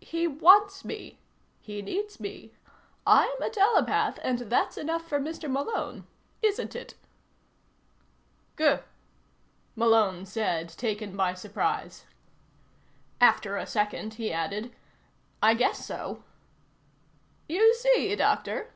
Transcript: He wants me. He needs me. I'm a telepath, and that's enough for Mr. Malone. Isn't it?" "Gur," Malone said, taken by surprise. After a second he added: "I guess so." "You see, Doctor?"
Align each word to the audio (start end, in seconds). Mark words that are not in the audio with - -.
He 0.00 0.28
wants 0.28 0.84
me. 0.84 1.18
He 1.58 1.82
needs 1.82 2.20
me. 2.20 2.52
I'm 3.04 3.42
a 3.42 3.50
telepath, 3.50 4.20
and 4.22 4.38
that's 4.38 4.76
enough 4.78 5.08
for 5.08 5.18
Mr. 5.18 5.50
Malone. 5.50 6.06
Isn't 6.40 6.76
it?" 6.76 6.94
"Gur," 8.54 8.84
Malone 9.74 10.24
said, 10.24 10.68
taken 10.68 11.16
by 11.16 11.34
surprise. 11.34 12.04
After 13.20 13.56
a 13.56 13.66
second 13.66 14.14
he 14.14 14.32
added: 14.32 14.72
"I 15.42 15.54
guess 15.54 15.84
so." 15.84 16.22
"You 17.48 17.74
see, 17.74 18.14
Doctor?" 18.14 18.70